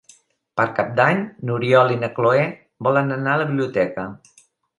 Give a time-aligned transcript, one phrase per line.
[0.59, 2.41] Per Cap d'Any n'Oriol i na Cloè
[2.89, 4.09] volen anar a la biblioteca.